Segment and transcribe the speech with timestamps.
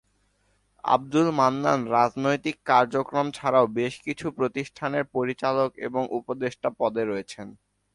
[0.83, 7.47] আব্দুল মান্নান রাজনৈতিক কার্যক্রম ছাড়াও তিনি বেশ কিছু প্রতিষ্ঠানের পরিচালক ও উপদেষ্টা পদে রয়েছেন।